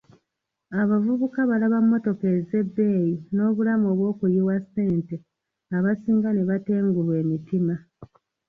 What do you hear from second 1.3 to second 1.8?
balaba